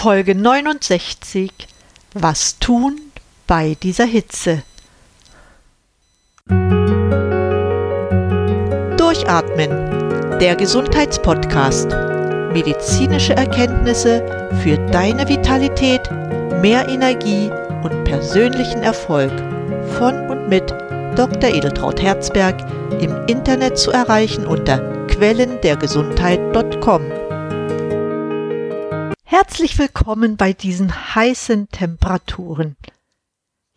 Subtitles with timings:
[0.00, 1.50] Folge 69
[2.14, 3.00] Was tun
[3.48, 4.62] bei dieser Hitze?
[8.96, 11.88] Durchatmen, der Gesundheitspodcast.
[12.52, 14.24] Medizinische Erkenntnisse
[14.62, 16.08] für deine Vitalität,
[16.62, 17.50] mehr Energie
[17.82, 19.32] und persönlichen Erfolg
[19.98, 20.70] von und mit
[21.16, 21.50] Dr.
[21.50, 22.54] Edeltraut Herzberg
[23.00, 24.78] im Internet zu erreichen unter
[25.08, 27.17] quellendergesundheit.com.
[29.48, 32.76] Herzlich willkommen bei diesen heißen Temperaturen.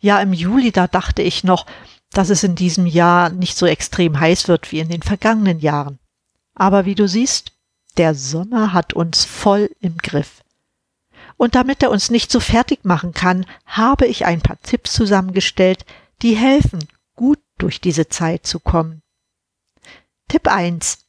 [0.00, 1.64] Ja, im Juli, da dachte ich noch,
[2.10, 5.98] dass es in diesem Jahr nicht so extrem heiß wird wie in den vergangenen Jahren.
[6.54, 7.52] Aber wie du siehst,
[7.96, 10.44] der Sommer hat uns voll im Griff.
[11.38, 15.86] Und damit er uns nicht so fertig machen kann, habe ich ein paar Tipps zusammengestellt,
[16.20, 19.02] die helfen, gut durch diese Zeit zu kommen.
[20.28, 21.06] Tipp 1.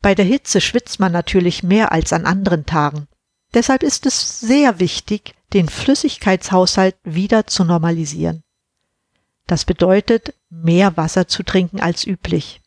[0.00, 3.06] Bei der Hitze schwitzt man natürlich mehr als an anderen Tagen.
[3.54, 8.42] Deshalb ist es sehr wichtig, den Flüssigkeitshaushalt wieder zu normalisieren.
[9.46, 12.60] Das bedeutet, mehr Wasser zu trinken als üblich.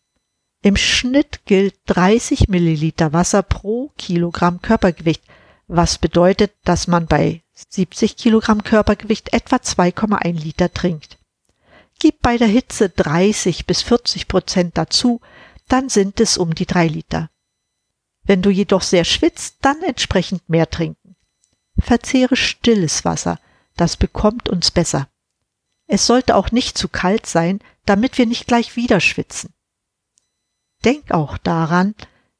[0.61, 5.23] Im Schnitt gilt 30 Milliliter Wasser pro Kilogramm Körpergewicht,
[5.67, 11.17] was bedeutet, dass man bei 70 Kilogramm Körpergewicht etwa 2,1 Liter trinkt.
[11.99, 15.21] Gib bei der Hitze 30 bis 40 Prozent dazu,
[15.69, 17.29] dann sind es um die 3 Liter.
[18.23, 21.15] Wenn du jedoch sehr schwitzt, dann entsprechend mehr trinken.
[21.77, 23.39] Verzehre stilles Wasser,
[23.75, 25.09] das bekommt uns besser.
[25.87, 29.53] Es sollte auch nicht zu kalt sein, damit wir nicht gleich wieder schwitzen.
[30.85, 31.95] Denk auch daran,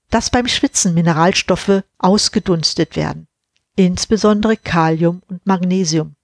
[0.09, 3.27] dass beim Schwitzen Mineralstoffe ausgedunstet werden,
[3.75, 6.15] insbesondere Kalium und Magnesium.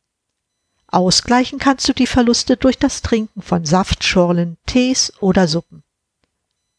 [0.87, 5.83] Ausgleichen kannst du die Verluste durch das Trinken von Saftschorlen, Tees oder Suppen.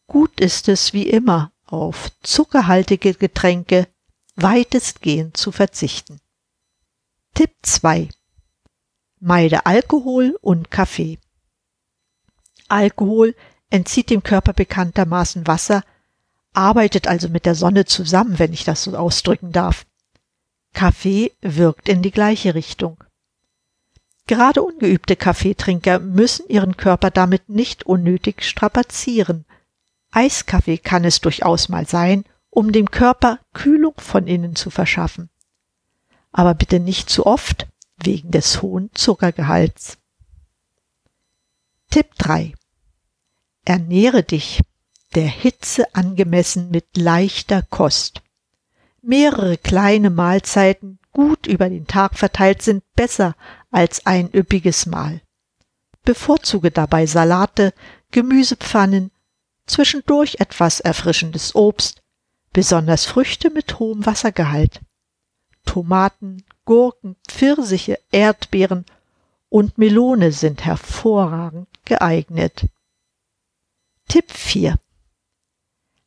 [0.06, 3.86] Gut ist es wie immer, auf zuckerhaltige Getränke
[4.36, 6.20] weitestgehend zu verzichten.
[7.34, 8.08] Tipp 2.
[9.20, 11.18] Meide Alkohol und Kaffee.
[12.68, 13.34] Alkohol
[13.70, 15.84] entzieht dem Körper bekanntermaßen Wasser,
[16.52, 19.86] arbeitet also mit der Sonne zusammen, wenn ich das so ausdrücken darf.
[20.72, 23.02] Kaffee wirkt in die gleiche Richtung.
[24.26, 29.44] Gerade ungeübte Kaffeetrinker müssen ihren Körper damit nicht unnötig strapazieren.
[30.10, 35.30] Eiskaffee kann es durchaus mal sein, um dem Körper Kühlung von innen zu verschaffen.
[36.32, 37.66] Aber bitte nicht zu oft,
[37.96, 39.98] wegen des hohen Zuckergehalts.
[41.90, 42.54] Tipp 3.
[43.64, 44.60] Ernähre dich
[45.14, 48.22] der Hitze angemessen mit leichter Kost.
[49.02, 53.34] Mehrere kleine Mahlzeiten gut über den Tag verteilt sind besser
[53.70, 55.20] als ein üppiges Mahl.
[56.04, 57.74] Bevorzuge dabei Salate,
[58.10, 59.10] Gemüsepfannen,
[59.66, 62.02] zwischendurch etwas erfrischendes Obst,
[62.52, 64.80] besonders Früchte mit hohem Wassergehalt.
[65.64, 68.84] Tomaten, Gurken, Pfirsiche, Erdbeeren
[69.48, 72.66] und Melone sind hervorragend geeignet.
[74.08, 74.76] Tipp 4.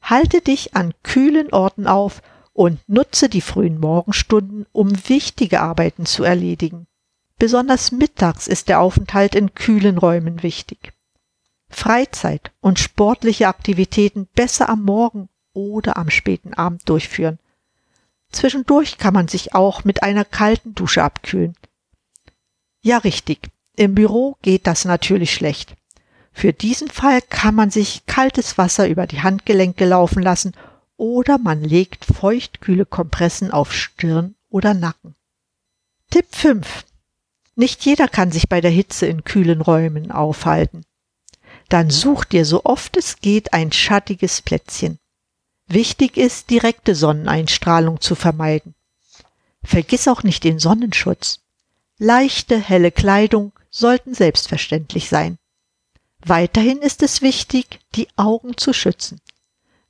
[0.02, 2.22] Halte dich an kühlen Orten auf
[2.52, 6.88] und nutze die frühen Morgenstunden, um wichtige Arbeiten zu erledigen.
[7.40, 10.94] Besonders mittags ist der Aufenthalt in kühlen Räumen wichtig.
[11.74, 17.40] Freizeit und sportliche Aktivitäten besser am Morgen oder am späten Abend durchführen.
[18.32, 21.56] Zwischendurch kann man sich auch mit einer kalten Dusche abkühlen.
[22.82, 23.50] Ja, richtig.
[23.76, 25.76] Im Büro geht das natürlich schlecht.
[26.32, 30.54] Für diesen Fall kann man sich kaltes Wasser über die Handgelenke laufen lassen
[30.98, 35.16] oder man legt feuchtkühle Kompressen auf Stirn oder Nacken.
[36.10, 36.86] Tipp 5.
[37.56, 40.86] Nicht jeder kann sich bei der Hitze in kühlen Räumen aufhalten
[41.74, 45.00] dann such dir so oft es geht ein schattiges Plätzchen.
[45.66, 48.76] Wichtig ist, direkte Sonneneinstrahlung zu vermeiden.
[49.64, 51.40] Vergiss auch nicht den Sonnenschutz.
[51.98, 55.40] Leichte, helle Kleidung sollten selbstverständlich sein.
[56.24, 59.20] Weiterhin ist es wichtig, die Augen zu schützen.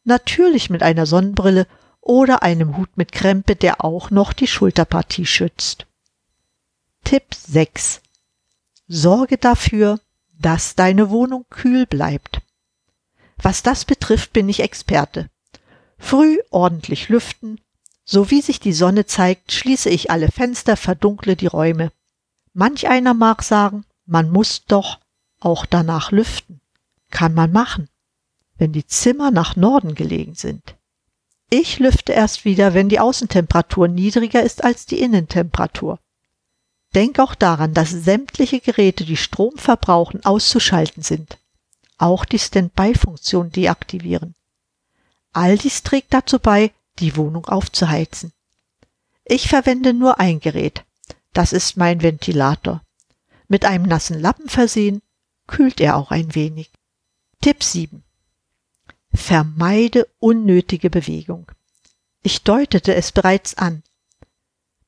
[0.06, 1.68] Natürlich mit einer Sonnenbrille
[2.00, 5.86] oder einem Hut mit Krempe, der auch noch die Schulterpartie schützt.
[7.04, 8.02] Tipp 6.
[8.88, 10.00] Sorge dafür,
[10.44, 12.42] dass deine Wohnung kühl bleibt.
[13.42, 15.30] Was das betrifft, bin ich Experte.
[15.98, 17.60] Früh ordentlich lüften,
[18.06, 21.92] so wie sich die Sonne zeigt, schließe ich alle Fenster, verdunkle die Räume.
[22.54, 25.00] Manch einer mag sagen, man muss doch
[25.40, 26.60] auch danach lüften.
[27.10, 27.88] Kann man machen,
[28.58, 30.76] wenn die Zimmer nach Norden gelegen sind.
[31.50, 36.00] Ich lüfte erst wieder, wenn die Außentemperatur niedriger ist als die Innentemperatur.
[36.96, 41.40] Denk auch daran, dass sämtliche Geräte, die Strom verbrauchen, auszuschalten sind.
[41.98, 44.36] Auch die Standby-Funktion deaktivieren.
[45.32, 48.32] All dies trägt dazu bei, die Wohnung aufzuheizen.
[49.26, 50.84] Ich verwende nur ein Gerät.
[51.34, 52.84] Das ist mein Ventilator.
[53.48, 55.02] Mit einem nassen Lappen versehen,
[55.48, 56.72] kühlt er auch ein wenig.
[57.42, 58.04] Tipp 7.
[59.14, 61.52] Vermeide unnötige Bewegung.
[62.22, 63.84] Ich deutete es bereits an.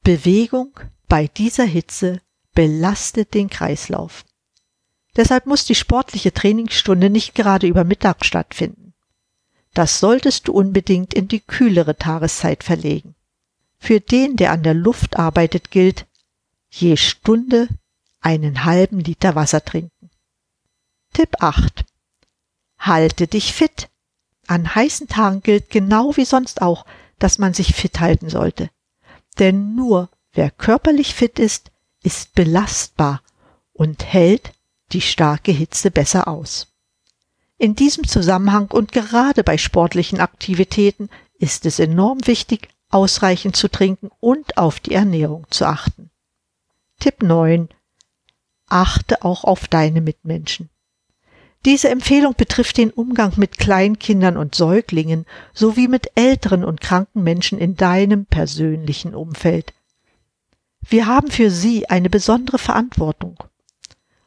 [0.04, 0.80] Bewegung
[1.16, 2.20] bei dieser Hitze
[2.56, 4.26] belastet den Kreislauf.
[5.16, 8.94] Deshalb muss die sportliche Trainingsstunde nicht gerade über Mittag stattfinden.
[9.74, 13.16] Das solltest du unbedingt in die kühlere Tageszeit verlegen.
[13.80, 16.06] Für den, der an der Luft arbeitet, gilt,
[16.70, 17.70] je Stunde
[18.20, 20.10] einen halben Liter Wasser trinken.
[21.14, 21.86] Tipp 8.
[22.78, 23.88] Halte dich fit.
[24.48, 26.86] An heißen Tagen gilt genau wie sonst auch,
[27.20, 28.70] dass man sich fit halten sollte.
[29.40, 31.72] Denn nur wer körperlich fit ist,
[32.04, 33.22] ist belastbar
[33.74, 34.52] und hält
[34.92, 36.68] die starke Hitze besser aus.
[37.58, 41.10] In diesem Zusammenhang und gerade bei sportlichen Aktivitäten
[41.40, 46.12] ist es enorm wichtig, ausreichend zu trinken und auf die Ernährung zu achten.
[47.00, 47.70] Tipp 9.
[48.68, 50.70] Achte auch auf deine Mitmenschen.
[51.66, 57.58] Diese Empfehlung betrifft den Umgang mit Kleinkindern und Säuglingen sowie mit älteren und kranken Menschen
[57.58, 59.74] in deinem persönlichen Umfeld.
[60.88, 63.38] Wir haben für sie eine besondere Verantwortung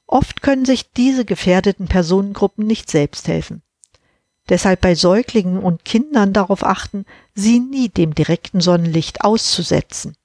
[0.08, 3.60] Oft können sich diese gefährdeten Personengruppen nicht selbst helfen.
[4.48, 10.16] Deshalb bei Säuglingen und Kindern darauf achten, sie nie dem direkten Sonnenlicht auszusetzen.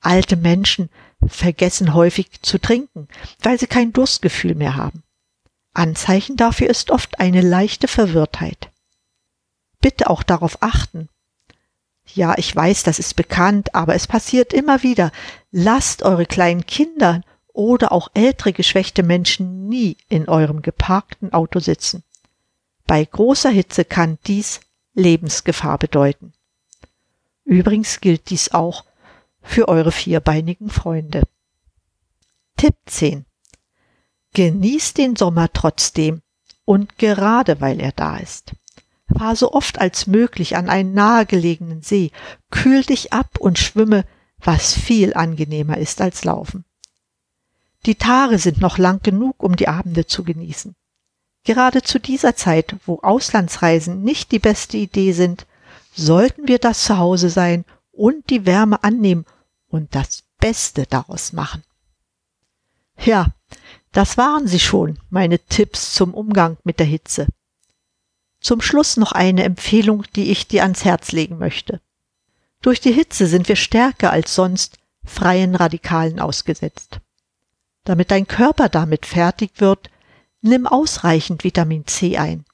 [0.00, 0.90] Alte Menschen
[1.26, 3.08] vergessen häufig zu trinken,
[3.40, 5.02] weil sie kein Durstgefühl mehr haben.
[5.72, 8.70] Anzeichen dafür ist oft eine leichte Verwirrtheit.
[9.80, 11.08] Bitte auch darauf achten.
[12.14, 15.12] Ja, ich weiß, das ist bekannt, aber es passiert immer wieder.
[15.50, 17.22] Lasst eure kleinen Kinder
[17.52, 22.02] oder auch ältere geschwächte Menschen nie in eurem geparkten Auto sitzen.
[22.86, 24.60] Bei großer Hitze kann dies
[24.94, 26.32] Lebensgefahr bedeuten.
[27.44, 28.84] Übrigens gilt dies auch
[29.40, 31.22] für eure vierbeinigen Freunde.
[32.56, 33.24] Tipp 10.
[34.34, 36.22] Genießt den Sommer trotzdem
[36.64, 38.52] und gerade weil er da ist.
[39.16, 42.10] Fahr so oft als möglich an einen nahegelegenen See,
[42.50, 44.04] kühl dich ab und schwimme,
[44.40, 46.64] was viel angenehmer ist als Laufen.
[47.86, 50.74] Die Tage sind noch lang genug, um die Abende zu genießen.
[51.44, 55.46] Gerade zu dieser Zeit, wo Auslandsreisen nicht die beste Idee sind,
[55.94, 59.24] sollten wir das Zuhause sein und die Wärme annehmen
[59.68, 61.62] und das Beste daraus machen.
[62.98, 63.28] Ja,
[63.92, 67.26] das waren sie schon, meine Tipps zum Umgang mit der Hitze.
[68.40, 71.80] Zum Schluss noch eine Empfehlung, die ich dir ans Herz legen möchte.
[72.62, 77.00] Durch die Hitze sind wir stärker als sonst freien Radikalen ausgesetzt.
[77.84, 79.90] Damit dein Körper damit fertig wird,
[80.40, 82.44] nimm ausreichend Vitamin C ein.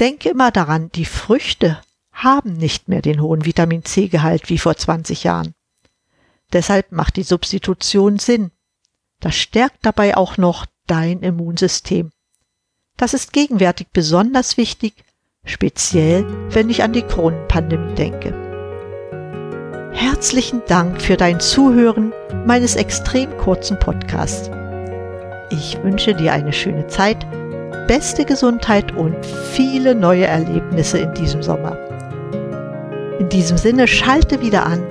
[0.00, 1.80] Denke immer daran, die Früchte
[2.12, 5.54] haben nicht mehr den hohen Vitamin C-Gehalt wie vor 20 Jahren.
[6.52, 8.50] Deshalb macht die Substitution Sinn.
[9.20, 12.12] Das stärkt dabei auch noch dein Immunsystem.
[12.96, 15.04] Das ist gegenwärtig besonders wichtig,
[15.44, 18.51] speziell wenn ich an die Kronenpandemie denke.
[19.92, 22.12] Herzlichen Dank für dein Zuhören
[22.46, 24.50] meines extrem kurzen Podcasts.
[25.50, 27.26] Ich wünsche dir eine schöne Zeit,
[27.86, 29.16] beste Gesundheit und
[29.52, 31.76] viele neue Erlebnisse in diesem Sommer.
[33.18, 34.82] In diesem Sinne schalte wieder an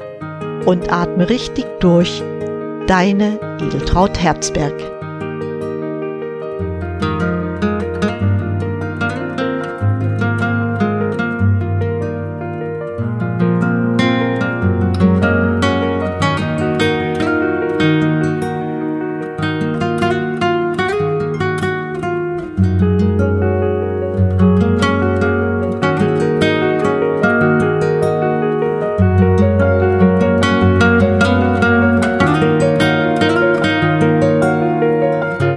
[0.66, 2.22] und atme richtig durch.
[2.88, 4.74] Deine Edeltraut Herzberg.